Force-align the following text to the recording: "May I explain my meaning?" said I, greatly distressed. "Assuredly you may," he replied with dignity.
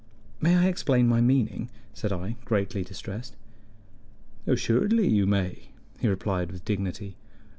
"May 0.39 0.57
I 0.57 0.65
explain 0.65 1.07
my 1.07 1.21
meaning?" 1.21 1.69
said 1.93 2.11
I, 2.11 2.35
greatly 2.43 2.83
distressed. 2.83 3.35
"Assuredly 4.47 5.07
you 5.07 5.27
may," 5.27 5.67
he 5.99 6.07
replied 6.07 6.51
with 6.51 6.65
dignity. 6.65 7.17